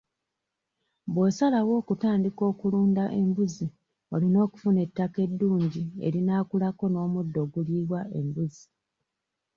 Bw'osalawo 1.13 1.73
okutandika 1.81 2.41
okulunda 2.51 3.03
embuzi 3.19 3.67
olina 4.15 4.37
okufuna 4.45 4.79
ettaka 4.85 5.17
eddungi 5.27 5.83
erinaakulako 6.07 6.83
n'omuddo 6.89 7.39
oguliibwa 7.45 7.99
embuzi. 8.19 8.65